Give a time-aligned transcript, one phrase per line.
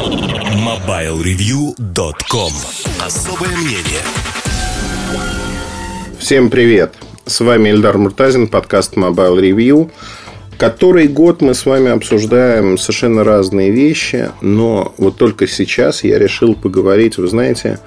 [0.00, 2.52] MobileReview.com
[3.04, 4.00] Особое мнение
[6.18, 6.94] Всем привет!
[7.26, 9.90] С вами Эльдар Муртазин, подкаст Mobile Review.
[10.56, 16.54] Который год мы с вами обсуждаем совершенно разные вещи, но вот только сейчас я решил
[16.54, 17.78] поговорить, вы знаете,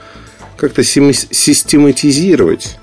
[0.56, 2.78] как-то систематизировать,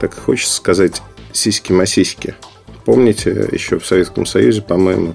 [0.00, 1.02] так хочется сказать,
[1.32, 2.34] сиськи-масиськи.
[2.84, 5.14] Помните, еще в Советском Союзе, по-моему,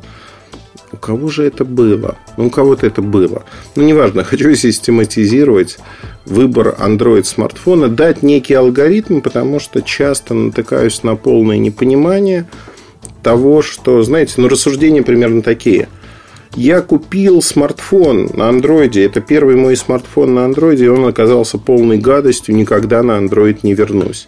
[1.01, 2.17] кого же это было?
[2.37, 3.43] Ну, у кого-то это было.
[3.75, 5.79] Ну, неважно, хочу систематизировать
[6.25, 12.47] выбор Android смартфона, дать некий алгоритм, потому что часто натыкаюсь на полное непонимание
[13.21, 15.89] того, что, знаете, ну, рассуждения примерно такие.
[16.55, 19.05] Я купил смартфон на андроиде.
[19.05, 22.55] Это первый мой смартфон на андроиде, он оказался полной гадостью.
[22.55, 24.27] Никогда на андроид не вернусь.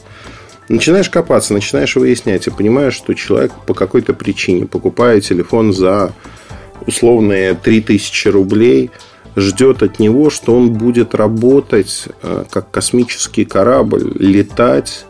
[0.70, 6.13] Начинаешь копаться, начинаешь выяснять и понимаешь, что человек по какой-то причине, покупая телефон за
[6.87, 8.91] условные 3000 рублей,
[9.35, 15.05] ждет от него, что он будет работать э, как космический корабль, летать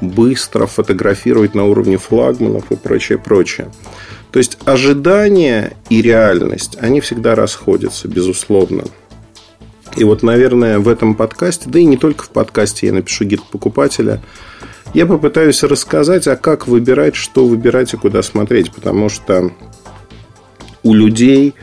[0.00, 3.70] быстро, фотографировать на уровне флагманов и прочее, прочее.
[4.30, 8.84] То есть ожидания и реальность, они всегда расходятся, безусловно.
[9.96, 13.42] И вот, наверное, в этом подкасте, да и не только в подкасте, я напишу гид
[13.50, 14.20] покупателя,
[14.94, 19.50] я попытаюсь рассказать, а как выбирать, что выбирать и куда смотреть, потому что
[20.88, 21.54] у людей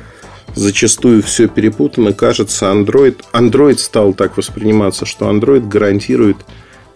[0.54, 2.14] зачастую все перепутано.
[2.14, 6.38] Кажется, Android, Android стал так восприниматься, что Android гарантирует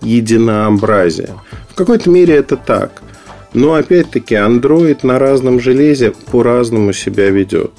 [0.02, 1.34] единообразие.
[1.70, 3.02] В какой-то мере это так.
[3.54, 7.72] Но опять-таки Android на разном железе по-разному себя ведет.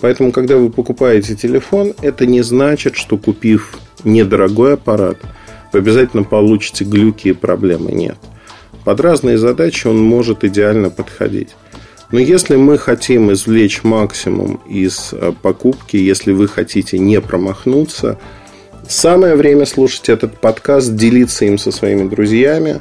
[0.00, 5.18] Поэтому, когда вы покупаете телефон, это не значит, что купив недорогой аппарат,
[5.74, 7.92] вы обязательно получите глюки и проблемы.
[7.92, 8.16] Нет.
[8.86, 11.50] Под разные задачи он может идеально подходить.
[12.12, 18.18] Но если мы хотим извлечь максимум из э, покупки, если вы хотите не промахнуться,
[18.88, 22.80] самое время слушать этот подкаст, делиться им со своими друзьями.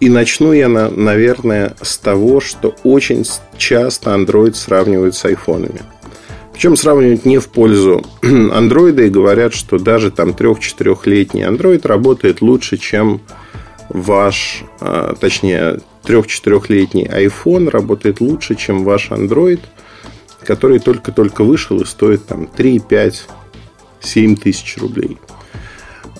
[0.00, 3.26] И начну я, наверное, с того, что очень
[3.58, 5.82] часто Android сравнивают с айфонами.
[6.54, 12.78] Причем сравнивают не в пользу андроида и говорят, что даже там 3-4-летний Android работает лучше,
[12.78, 13.20] чем
[13.90, 19.60] ваш, а, точнее, 3-4-летний iPhone работает лучше, чем ваш Android,
[20.44, 23.26] который только-только вышел и стоит там 3, 5,
[24.00, 25.18] 7 тысяч рублей.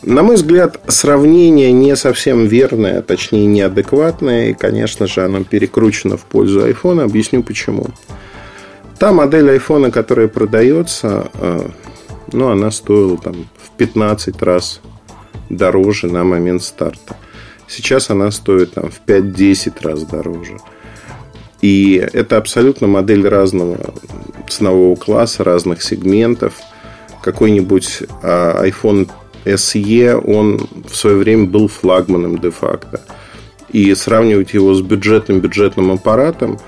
[0.03, 6.25] На мой взгляд, сравнение не совсем верное, точнее неадекватное, и, конечно же, оно перекручено в
[6.25, 7.03] пользу iPhone.
[7.03, 7.87] Объясню почему.
[8.99, 11.71] Та модель iPhone, которая продается, а,
[12.33, 14.81] ну, она стоила там в 15 раз
[15.51, 17.17] дороже на момент старта.
[17.71, 20.57] Сейчас она стоит там, в 5-10 раз дороже.
[21.63, 23.79] И это абсолютно модель разного
[24.49, 26.55] ценового класса, разных сегментов.
[27.23, 29.09] Какой-нибудь а, iPhone
[29.45, 33.03] SE, он в свое время был флагманом де-факто.
[33.69, 36.59] И сравнивать его с бюджетным бюджетным аппаратом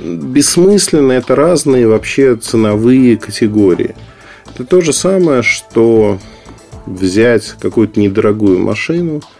[0.00, 1.12] бессмысленно.
[1.12, 3.94] Это разные вообще ценовые категории.
[4.54, 6.18] Это то же самое, что
[6.86, 9.20] взять какую-то недорогую машину–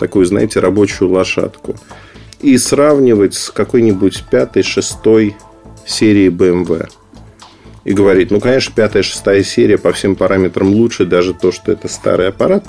[0.00, 1.76] такую, знаете, рабочую лошадку.
[2.40, 5.36] И сравнивать с какой-нибудь пятой, шестой
[5.86, 6.88] серией BMW.
[7.84, 11.88] И говорить, ну, конечно, пятая, шестая серия по всем параметрам лучше, даже то, что это
[11.88, 12.64] старый аппарат.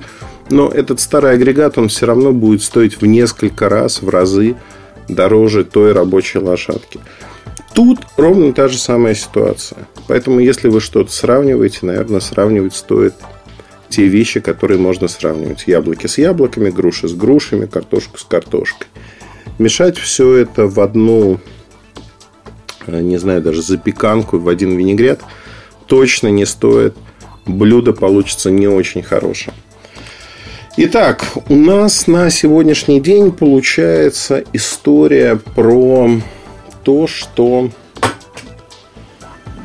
[0.49, 4.55] Но этот старый агрегат, он все равно будет стоить в несколько раз, в разы
[5.07, 6.99] дороже той рабочей лошадки.
[7.73, 9.87] Тут ровно та же самая ситуация.
[10.07, 13.13] Поэтому, если вы что-то сравниваете, наверное, сравнивать стоит
[13.91, 15.65] те вещи, которые можно сравнивать.
[15.67, 18.87] Яблоки с яблоками, груши с грушами, картошку с картошкой.
[19.59, 21.39] Мешать все это в одну,
[22.87, 25.21] э, не знаю, даже запеканку, в один винегрет
[25.87, 26.95] точно не стоит.
[27.45, 29.53] Блюдо получится не очень хорошее.
[30.77, 36.09] Итак, у нас на сегодняшний день получается история про
[36.83, 37.69] то, что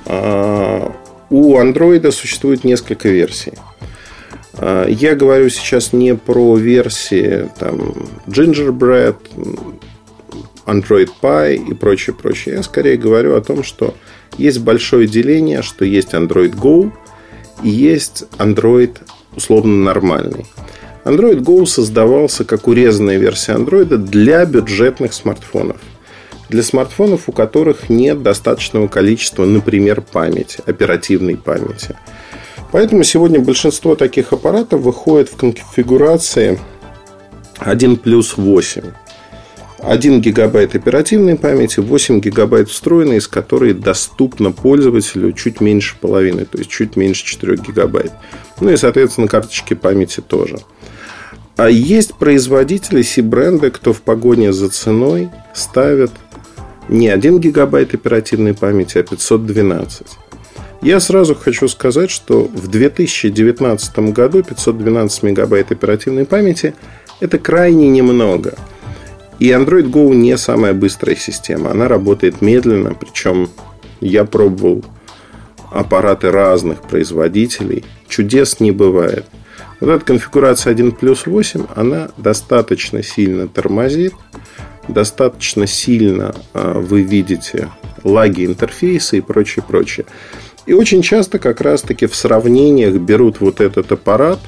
[0.06, 0.88] э,
[1.31, 3.52] у андроида существует несколько версий.
[4.58, 7.94] А, я говорю сейчас не про версии там,
[8.26, 9.17] Gingerbread,
[10.67, 12.56] Android Pie и прочее, прочее.
[12.56, 13.94] Я скорее говорю о том, что
[14.38, 16.91] есть большое деление, что есть Android Go
[17.62, 18.97] и есть Android
[19.35, 20.47] условно нормальный.
[21.05, 25.76] Android Go создавался как урезанная версия Android для бюджетных смартфонов.
[26.49, 31.97] Для смартфонов, у которых нет достаточного количества, например, памяти, оперативной памяти–
[32.73, 36.59] Поэтому сегодня большинство таких аппаратов выходит в конфигурации
[37.59, 38.83] 1 плюс 8.
[39.79, 46.59] 1 гигабайт оперативной памяти, 8 гигабайт встроенной, из которой доступно пользователю чуть меньше половины, то
[46.59, 48.13] есть чуть меньше 4 гигабайт.
[48.61, 50.59] Ну и, соответственно, карточки памяти тоже.
[51.57, 56.11] А есть производители C-бренды, кто в погоне за ценой ставит
[56.89, 60.07] не 1 гигабайт оперативной памяти, а 512.
[60.82, 66.75] Я сразу хочу сказать, что в 2019 году 512 мегабайт оперативной памяти–
[67.20, 68.55] это крайне немного.
[69.38, 71.70] И Android Go не самая быстрая система.
[71.70, 73.49] Она работает медленно, причем
[74.00, 74.84] я пробовал
[75.70, 77.84] аппараты разных производителей.
[78.08, 79.26] Чудес не бывает.
[79.81, 84.14] Вот эта конфигурация 1 плюс 8, она достаточно сильно тормозит,
[84.88, 87.69] достаточно сильно а, вы видите
[88.05, 90.06] лаги интерфейса и прочее, прочее.
[90.67, 94.41] И очень часто как раз-таки в сравнениях берут вот этот аппарат,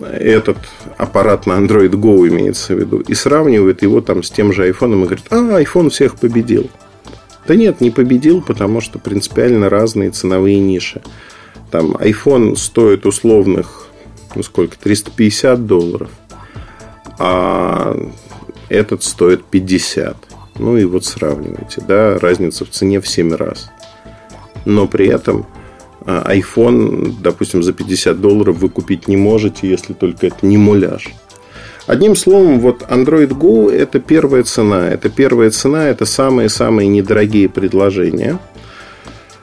[0.00, 0.58] этот
[0.96, 5.00] аппарат на Android Go имеется в виду, и сравнивают его там с тем же iPhone
[5.00, 6.68] и говорят, а, iPhone всех победил.
[7.46, 11.02] Да нет, не победил, потому что принципиально разные ценовые ниши.
[11.70, 13.86] Там iPhone стоит условных,
[14.34, 16.10] ну сколько, 350 долларов,
[17.18, 17.96] а
[18.68, 20.16] этот стоит 50.
[20.58, 23.70] Ну и вот сравнивайте, да, разница в цене в 7 раз
[24.68, 25.46] но при этом
[26.04, 31.08] а, iPhone, допустим, за 50 долларов вы купить не можете, если только это не муляж.
[31.86, 34.88] Одним словом, вот Android Go– это первая цена.
[34.88, 38.38] Это первая цена, это самые-самые недорогие предложения.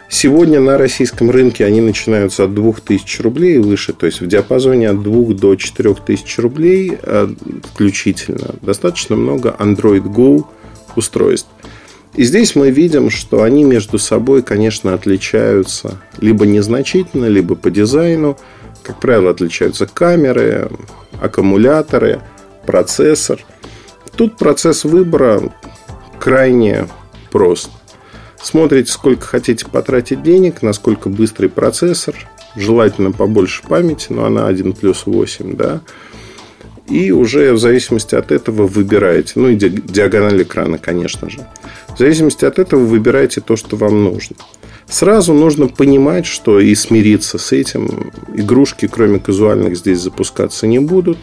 [0.10, 4.92] Сегодня на российском рынке они начинаются от 2000 рублей и выше, то есть в диапазоне
[4.92, 7.34] от 2 до 4000 рублей а,
[7.74, 8.56] включительно.
[8.62, 10.46] Достаточно много Android Go
[10.96, 11.50] устройств.
[12.16, 18.38] И здесь мы видим, что они между собой, конечно, отличаются либо незначительно, либо по дизайну.
[18.84, 20.70] Как правило, отличаются камеры,
[21.22, 22.22] аккумуляторы,
[22.66, 23.44] процессор.
[24.16, 25.52] Тут процесс выбора
[26.20, 26.88] крайне
[27.32, 27.70] прост.
[28.42, 32.16] Смотрите, сколько хотите потратить денег, насколько быстрый процессор,
[32.56, 35.82] желательно побольше памяти, но она 1 плюс 8, да,
[36.90, 39.34] и уже в зависимости от этого выбираете.
[39.36, 41.40] Ну и диагональ экрана, конечно же.
[41.94, 44.36] В зависимости от этого выбираете то, что вам нужно.
[44.88, 48.12] Сразу нужно понимать, что и смириться с этим.
[48.36, 51.18] Игрушки, кроме казуальных, здесь запускаться не будут.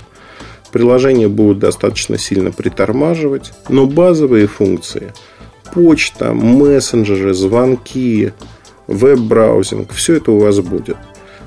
[0.72, 3.52] Приложения будут достаточно сильно притормаживать.
[3.68, 5.12] Но базовые функции–
[5.74, 8.32] почта, мессенджеры, звонки,
[8.88, 10.96] веб-браузинг– все это у вас будет.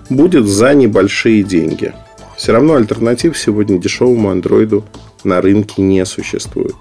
[0.09, 1.91] Будет за небольшие деньги–
[2.37, 4.85] все равно альтернатив сегодня дешевому андроиду
[5.23, 6.75] на рынке не существует.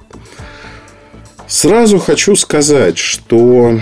[1.47, 3.79] Сразу хочу сказать, что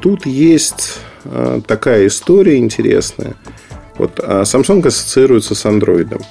[0.00, 3.34] тут есть а, такая история интересная.
[3.98, 6.22] Вот а, Samsung ассоциируется с Android.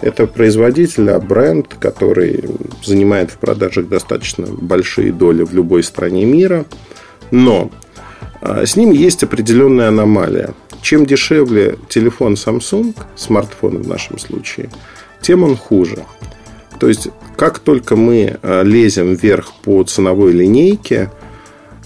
[0.00, 2.44] Это производитель, а бренд, который
[2.84, 6.64] занимает в продажах достаточно большие доли в любой стране мира.
[7.30, 7.70] Но
[8.40, 10.54] а, с ним есть определенная аномалия.
[10.82, 14.68] Чем дешевле телефон Samsung, смартфон в нашем случае,
[15.20, 16.04] тем он хуже.
[16.80, 21.10] То есть, как только мы а, лезем вверх по ценовой линейке,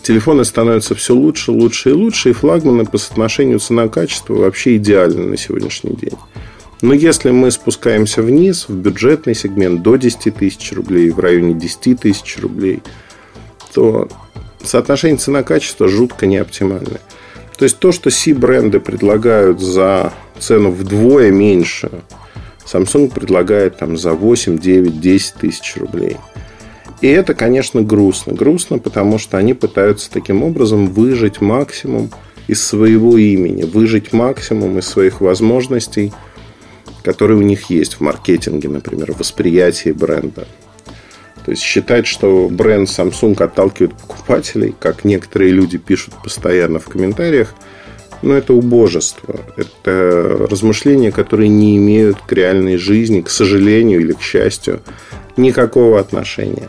[0.03, 5.37] телефоны становятся все лучше, лучше и лучше, и флагманы по соотношению цена-качество вообще идеальны на
[5.37, 6.17] сегодняшний день.
[6.81, 12.01] Но если мы спускаемся вниз, в бюджетный сегмент до 10 тысяч рублей, в районе 10
[12.01, 12.83] тысяч рублей,
[13.75, 14.09] то
[14.63, 17.01] соотношение цена-качество жутко неоптимальное.
[17.57, 21.91] То есть то, что C-бренды предлагают за цену вдвое меньше,
[22.67, 26.17] Samsung предлагает там за 8, 9, 10 тысяч рублей.
[27.01, 28.35] И это, конечно, грустно.
[28.35, 32.11] Грустно, потому что они пытаются таким образом выжить максимум
[32.49, 36.13] из своего имени, выжить максимум из своих возможностей,
[37.03, 40.47] которые у них есть в маркетинге, например, в восприятии бренда.
[41.47, 47.55] То есть считать, что бренд Samsung отталкивает покупателей, как некоторые люди пишут постоянно в комментариях,
[48.21, 49.39] ну, это убожество.
[49.57, 54.81] Это размышления, которые не имеют к реальной жизни, к сожалению или к счастью,
[55.37, 56.69] никакого отношения.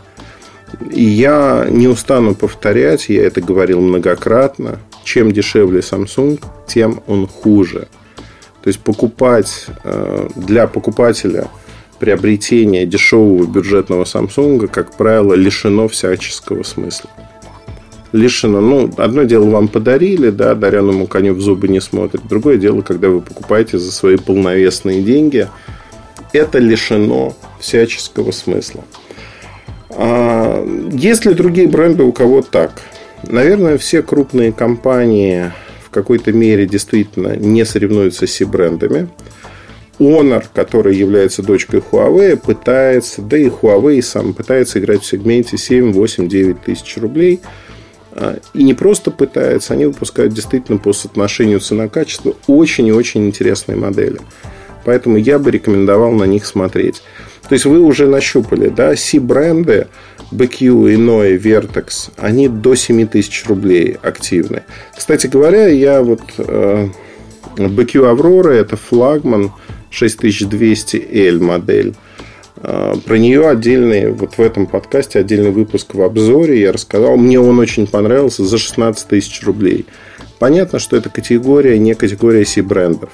[0.92, 7.88] И я не устану повторять, я это говорил многократно, чем дешевле Samsung, тем он хуже.
[8.62, 11.48] То есть покупать э, для покупателя–
[12.00, 17.10] приобретение дешевого бюджетного Samsung, как правило, лишено всяческого смысла.
[18.14, 18.62] Лишено.
[18.62, 22.22] Ну, одно дело вам подарили, да, дареному коню в зубы не смотрит.
[22.28, 25.48] Другое дело, когда вы покупаете за свои полновесные деньги,
[26.34, 28.84] это лишено всяческого смысла.
[29.90, 32.82] А есть ли другие бренды, у кого так?
[33.24, 35.52] Наверное, все крупные компании
[35.84, 39.10] в какой-то мере действительно не соревнуются с брендами
[40.00, 45.92] Honor, который является дочкой Huawei, пытается, да и Huawei сам пытается играть в сегменте 7,
[45.92, 47.40] 8, 9 тысяч рублей.
[48.12, 53.76] А, и не просто пытается, они выпускают действительно по соотношению цена-качество очень и очень интересные
[53.76, 54.20] модели.
[54.86, 57.02] Поэтому я бы рекомендовал на них смотреть.
[57.48, 59.88] То есть вы уже нащупали, да, C-бренды,
[60.32, 64.64] BQ, Inoi, Vertex, они до 7 тысяч рублей активны.
[64.96, 66.90] Кстати говоря, я вот э,
[67.56, 69.52] BQ Aurora это флагман
[69.92, 71.96] 6200L модель.
[72.58, 77.18] Э, про нее отдельный, вот в этом подкасте отдельный выпуск в обзоре я рассказал.
[77.18, 79.86] Мне он очень понравился за 16 тысяч рублей.
[80.40, 83.10] Понятно, что это категория, не категория C-брендов.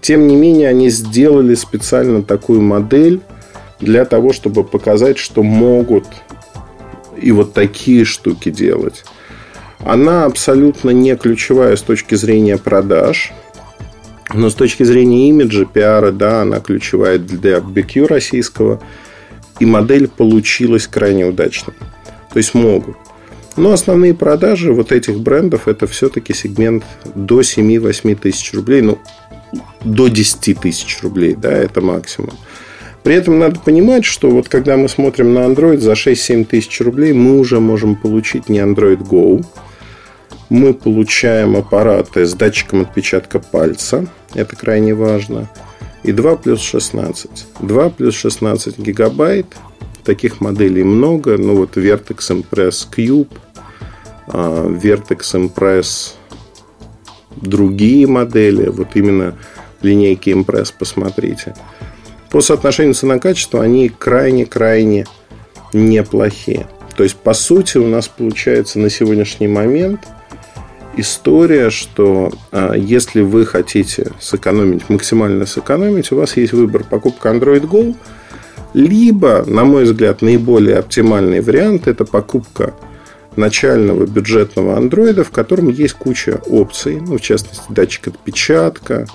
[0.00, 3.20] Тем не менее, они сделали специально такую модель
[3.80, 6.06] для того, чтобы показать, что могут
[7.20, 9.04] и вот такие штуки делать.
[9.80, 13.32] Она абсолютно не ключевая с точки зрения продаж,
[14.34, 18.80] но с точки зрения имиджа, пиара, да, она ключевая для BQ российского.
[19.58, 21.74] И модель получилась крайне удачной.
[22.32, 22.96] То есть могут.
[23.56, 28.82] Но основные продажи вот этих брендов это все-таки сегмент до 7-8 тысяч рублей.
[28.82, 28.98] Ну,
[29.82, 32.30] до 10 тысяч рублей, да, это максимум.
[33.02, 37.12] При этом надо понимать, что вот когда мы смотрим на Android за 6-7 тысяч рублей,
[37.12, 39.44] мы уже можем получить не Android Go.
[40.48, 44.06] Мы получаем аппараты с датчиком отпечатка пальца.
[44.34, 45.48] Это крайне важно.
[46.02, 47.46] И 2 плюс 16.
[47.60, 49.46] 2 плюс 16 гигабайт.
[50.04, 51.36] Таких моделей много.
[51.36, 53.28] Ну вот Vertex Impress Cube,
[54.26, 56.14] а, Vertex Impress
[57.36, 58.68] другие модели.
[58.68, 59.36] Вот именно
[59.82, 61.54] линейки Impress посмотрите.
[62.30, 65.06] По соотношению цена-качество они крайне-крайне
[65.74, 66.66] неплохие.
[66.96, 70.00] То есть, по сути, у нас получается на сегодняшний момент
[70.98, 77.68] история, что а, если вы хотите сэкономить, максимально сэкономить, у вас есть выбор покупка Android
[77.68, 77.96] Go,
[78.74, 82.74] либо, на мой взгляд, наиболее оптимальный вариант– это покупка
[83.36, 89.06] начального бюджетного андроида, в котором есть куча опций, ну, в частности, датчик отпечатка,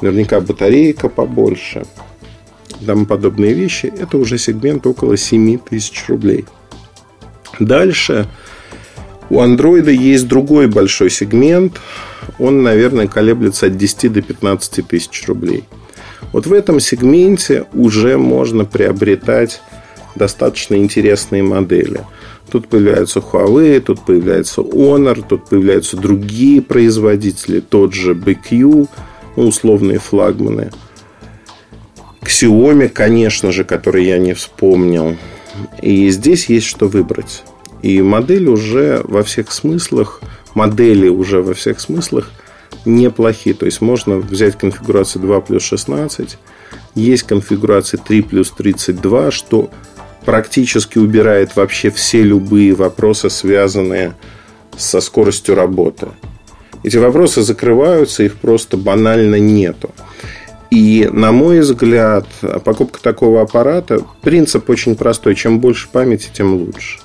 [0.00, 1.84] наверняка батарейка побольше–
[2.86, 6.44] тому подобные вещи, это уже сегмент около 7 тысяч рублей.
[7.58, 8.28] Дальше
[9.30, 11.80] у андроида есть другой большой сегмент.
[12.38, 15.64] Он, наверное, колеблется от 10 до 15 тысяч рублей.
[16.32, 19.62] Вот в этом сегменте уже можно приобретать
[20.14, 22.00] достаточно интересные модели.
[22.50, 28.88] Тут появляются Huawei, тут появляется Honor, тут появляются другие производители, тот же BQ,
[29.36, 30.70] ну, условные флагманы–
[32.28, 35.16] Xiaomi, конечно же, который я не вспомнил.
[35.80, 37.42] И здесь есть что выбрать.
[37.82, 40.20] И модель уже во всех смыслах,
[40.54, 42.30] модели уже во всех смыслах
[42.84, 43.54] неплохие.
[43.54, 46.38] То есть можно взять конфигурацию 2 плюс 16,
[46.94, 49.70] есть конфигурация 3 плюс 32, что
[50.24, 54.14] практически убирает вообще все любые вопросы, связанные
[54.76, 56.08] со скоростью работы.
[56.82, 59.90] Эти вопросы закрываются, их просто банально нету.
[60.70, 62.26] И, на мой взгляд,
[62.64, 65.34] покупка такого аппарата, принцип очень простой.
[65.34, 66.98] Чем больше памяти, тем лучше.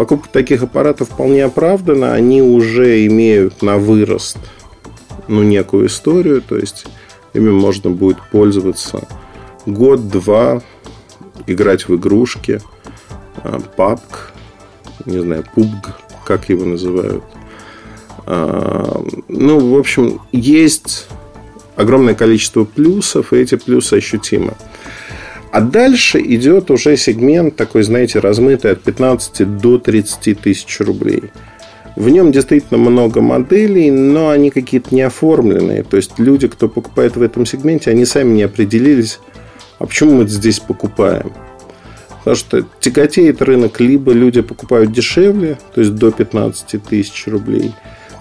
[0.00, 2.14] Покупка таких аппаратов вполне оправдана.
[2.14, 4.38] Они уже имеют на вырост
[5.28, 6.40] ну, некую историю.
[6.40, 6.86] То есть,
[7.34, 9.06] ими можно будет пользоваться
[9.66, 10.62] год-два,
[11.46, 12.62] играть в игрушки.
[13.44, 13.60] А,
[15.04, 15.92] не знаю, PUBG,
[16.24, 17.24] как его называют.
[18.24, 21.08] А, ну, в общем, есть
[21.76, 24.54] огромное количество плюсов, и эти плюсы ощутимы.
[25.52, 31.24] А дальше идет уже сегмент такой, знаете, размытый от 15 до 30 тысяч рублей.
[31.96, 35.82] В нем действительно много моделей, но они какие-то не оформленные.
[35.82, 39.18] То есть люди, кто покупает в этом сегменте, они сами не определились,
[39.80, 41.32] а почему мы здесь покупаем.
[42.18, 47.72] Потому что тяготеет рынок, либо люди покупают дешевле, то есть до 15 тысяч рублей,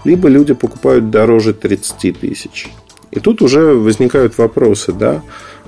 [0.03, 2.69] либо люди покупают дороже 30 тысяч.
[3.11, 5.21] И тут уже возникают вопросы, да,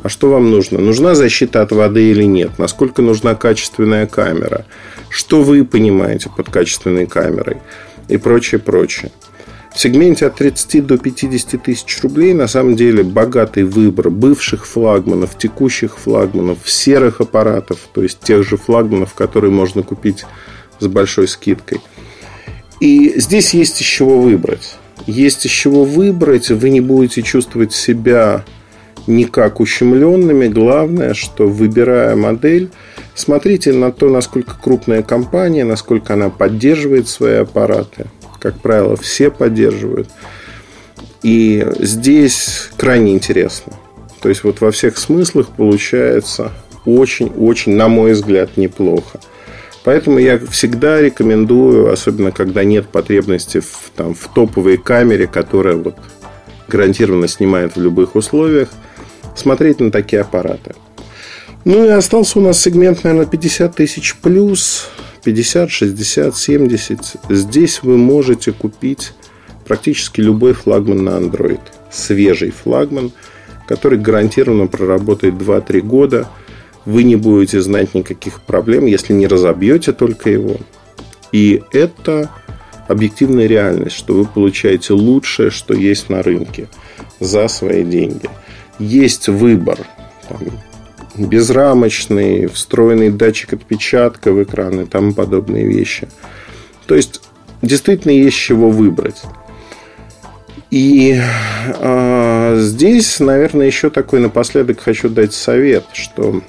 [0.04, 0.80] а что вам нужно?
[0.80, 2.58] Нужна защита от воды или нет?
[2.58, 4.66] Насколько нужна качественная камера?
[5.10, 7.58] Что вы понимаете под качественной камерой?
[8.08, 9.12] И прочее, прочее.
[9.74, 15.38] В сегменте от 30 до 50 тысяч рублей на самом деле богатый выбор бывших флагманов,
[15.38, 20.26] текущих флагманов, серых аппаратов, то есть тех же флагманов, которые можно купить
[20.80, 21.80] с большой скидкой.
[22.82, 24.76] И здесь есть из чего выбрать
[25.08, 28.44] есть из чего выбрать, вы не будете чувствовать себя
[29.08, 30.48] никак ущемленными.
[30.48, 32.70] Главное, что выбирая модель,
[33.16, 38.06] смотрите на то, насколько крупная компания, насколько она поддерживает свои аппараты.
[38.40, 40.10] Как правило, все поддерживают.
[41.24, 43.74] И здесь крайне интересно.
[44.22, 46.52] То есть, вот во всех смыслах получается
[46.86, 49.20] очень-очень, на мой взгляд, неплохо.
[49.84, 55.96] Поэтому я всегда рекомендую, особенно когда нет потребности в, там, в топовой камере, которая вот
[56.68, 58.70] гарантированно снимает в любых условиях,
[59.36, 60.76] смотреть на такие аппараты.
[61.64, 64.90] Ну и остался у нас сегмент, наверное, 50 тысяч плюс,
[65.24, 67.00] 50, 60, 70.
[67.30, 69.14] Здесь вы можете купить
[69.66, 71.62] практически любой флагман на Android.
[71.92, 73.12] Свежий флагман,
[73.68, 76.28] который гарантированно проработает 2-3 года.
[76.86, 80.58] Вы не будете знать никаких проблем, если не разобьете только его.
[81.32, 82.32] И это
[82.88, 86.68] объективная реальность, что вы получаете лучшее, что есть на рынке
[87.20, 88.30] за свои деньги.
[88.82, 89.78] Есть выбор.
[90.28, 90.40] Там,
[91.28, 96.08] безрамочный, встроенный датчик отпечатка в экран и тому подобные вещи.
[96.88, 97.22] То есть,
[97.62, 99.22] действительно есть чего выбрать.
[100.72, 101.22] И
[101.78, 106.42] э, здесь, наверное, еще такой напоследок хочу дать совет, что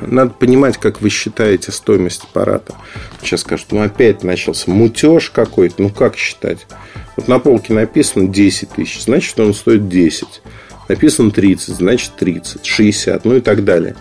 [0.00, 2.74] надо понимать, как вы считаете стоимость аппарата.
[3.20, 6.66] Сейчас скажут, ну опять начался мутеж какой-то, ну как считать?
[7.16, 10.40] Вот на полке написано 10 тысяч, значит он стоит 10.
[10.88, 13.94] Написано 30, значит 30, 60, ну и так далее.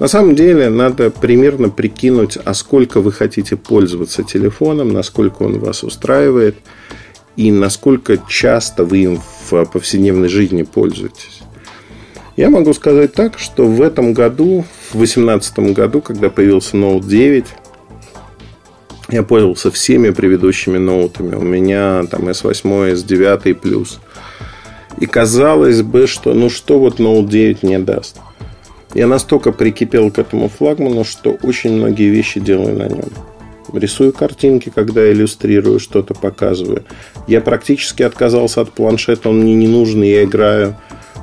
[0.00, 5.84] На самом деле надо примерно прикинуть, а сколько вы хотите пользоваться телефоном, насколько он вас
[5.84, 6.56] устраивает
[7.36, 11.42] и насколько часто вы им в повседневной жизни пользуетесь.
[12.36, 17.44] Я могу сказать так, что в этом году, в 2018 году, когда появился Note 9,
[19.10, 21.34] я пользовался всеми предыдущими ноутами.
[21.34, 24.00] У меня там S8, S9 плюс.
[24.98, 28.18] И казалось бы, что ну что вот Note 9 мне даст.
[28.94, 33.08] Я настолько прикипел к этому флагману, что очень многие вещи делаю на нем.
[33.72, 36.84] Рисую картинки, когда иллюстрирую, что-то показываю.
[37.26, 40.76] Я практически отказался от планшета, он мне не нужен, я играю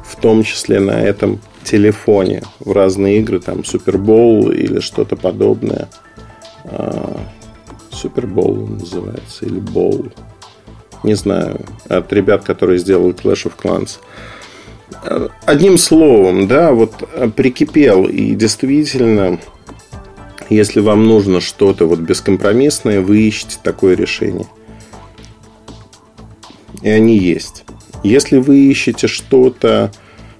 [0.04, 5.88] в том числе на этом телефоне в разные игры, там Супербол или что-то подобное.
[7.92, 10.08] Супербол называется, или Боул
[11.04, 14.00] не знаю, от ребят, которые сделали Clash of Clans.
[15.46, 16.94] Одним словом, да, вот
[17.36, 19.40] прикипел и действительно,
[20.50, 24.48] если вам нужно что-то вот бескомпромиссное, вы ищете такое решение.
[26.82, 27.66] И они есть.
[28.04, 29.92] Если вы ищете что-то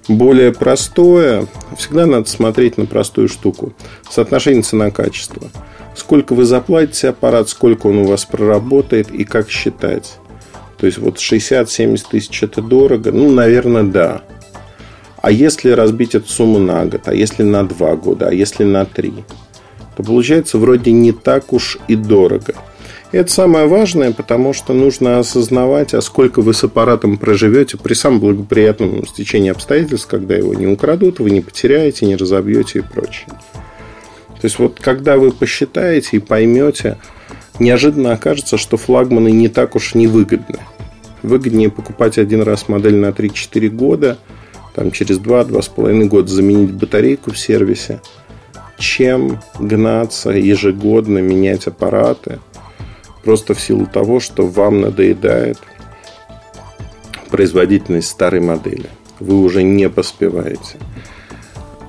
[0.08, 1.46] более простое,
[1.76, 3.72] всегда надо смотреть на простую штуку.
[4.10, 5.48] Соотношение цена-качество.
[5.94, 10.18] Сколько вы заплатите аппарат, сколько он у вас проработает и как считать.
[10.80, 13.12] То есть вот 60-70 тысяч это дорого?
[13.12, 14.22] Ну, наверное, да.
[15.20, 18.86] А если разбить эту сумму на год, а если на два года, а если на
[18.86, 19.12] три,
[19.96, 22.54] то получается вроде не так уж и дорого.
[23.12, 27.92] И это самое важное, потому что нужно осознавать, а сколько вы с аппаратом проживете при
[27.92, 33.26] самом благоприятном стечении обстоятельств, когда его не украдут, вы не потеряете, не разобьете и прочее.
[33.28, 36.96] То есть вот когда вы посчитаете и поймете,
[37.60, 40.58] неожиданно окажется, что флагманы не так уж невыгодны.
[41.22, 44.18] Выгоднее покупать один раз модель на 3-4 года,
[44.74, 48.00] там через 2-2,5 года заменить батарейку в сервисе,
[48.78, 52.40] чем гнаться ежегодно, менять аппараты,
[53.22, 55.58] просто в силу того, что вам надоедает
[57.30, 58.88] производительность старой модели.
[59.20, 60.78] Вы уже не поспеваете.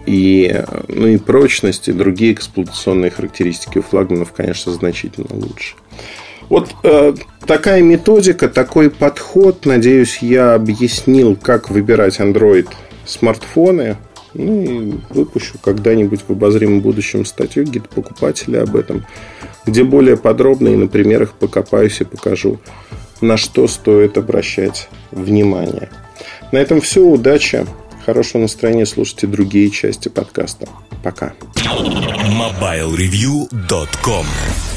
[0.06, 5.76] И, ну и прочность, и другие эксплуатационные характеристики у флагманов, конечно, значительно лучше.
[6.50, 7.14] Вот э,
[7.46, 12.68] такая методика, такой подход, надеюсь, я объяснил, как выбирать Android
[13.06, 13.98] смартфоны.
[14.34, 19.06] Ну и выпущу когда-нибудь в обозримом будущем статью гид покупателя об этом,
[19.66, 22.60] где более подробно и на примерах покопаюсь и покажу,
[23.20, 25.90] на что стоит обращать внимание.
[26.52, 27.02] На этом все.
[27.02, 27.66] Удачи!
[28.06, 30.68] Хорошего настроения слушайте другие части подкаста.
[31.04, 31.34] Пока.
[31.56, 34.26] MobileReview.com